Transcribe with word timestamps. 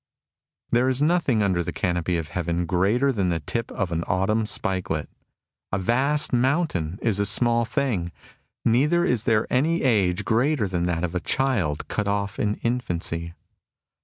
There 0.71 0.89
is 0.89 0.99
nothing 0.99 1.43
under 1.43 1.61
the 1.61 1.71
canopy 1.71 2.17
of 2.17 2.29
heaven 2.29 2.65
greater 2.65 3.11
than 3.11 3.29
the 3.29 3.39
tip 3.39 3.71
of 3.71 3.91
an 3.91 4.03
autumn 4.07 4.47
spikelet. 4.47 5.07
A 5.71 5.77
vast 5.77 6.33
mountain 6.33 6.97
is 7.03 7.19
a 7.19 7.23
small 7.27 7.65
thing. 7.65 8.11
Neither 8.65 9.05
is 9.05 9.25
there 9.25 9.45
any 9.53 9.83
age 9.83 10.25
greater 10.25 10.67
than 10.67 10.85
that 10.85 11.03
of 11.03 11.13
a 11.13 11.19
child 11.19 11.87
cut 11.87 12.07
off 12.07 12.39
in 12.39 12.55
infancy. 12.63 13.35